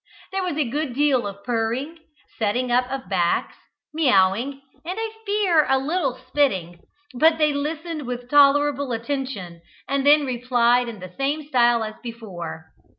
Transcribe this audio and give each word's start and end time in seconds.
There 0.31 0.41
was 0.43 0.57
a 0.57 0.67
good 0.67 0.95
deal 0.95 1.27
of 1.27 1.43
purring, 1.43 1.99
setting 2.39 2.71
up 2.71 2.89
of 2.91 3.07
backs, 3.07 3.55
miawing, 3.93 4.53
and 4.83 4.97
I 4.99 5.11
fear 5.27 5.67
a 5.69 5.77
little 5.77 6.17
spitting; 6.27 6.79
but 7.13 7.37
they 7.37 7.53
listened 7.53 8.07
with 8.07 8.27
tolerable 8.27 8.93
attention, 8.93 9.61
and 9.87 10.03
then 10.03 10.25
replied 10.25 10.89
in 10.89 11.01
the 11.01 11.13
same 11.19 11.47
style 11.49 11.83
as 11.83 11.93
before. 12.01 12.73